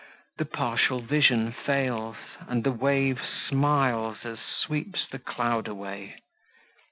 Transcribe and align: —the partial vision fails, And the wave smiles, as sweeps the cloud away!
—the 0.39 0.45
partial 0.45 0.99
vision 0.99 1.51
fails, 1.51 2.15
And 2.47 2.63
the 2.63 2.71
wave 2.71 3.19
smiles, 3.21 4.25
as 4.25 4.39
sweeps 4.39 5.05
the 5.07 5.19
cloud 5.19 5.67
away! 5.67 6.15